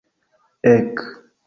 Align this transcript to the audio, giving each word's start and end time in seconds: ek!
ek! 0.75 0.97